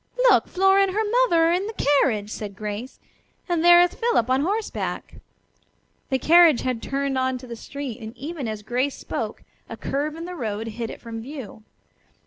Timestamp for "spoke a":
8.97-9.77